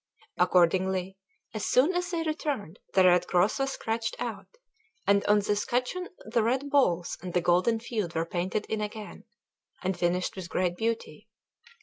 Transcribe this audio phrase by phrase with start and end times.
[0.39, 1.19] Accordingly,
[1.53, 4.47] as soon as they returned, the red cross was scratched out,
[5.05, 9.25] and on the scutcheon the red balls and the golden field were painted in again,
[9.83, 11.27] and finished with great beauty.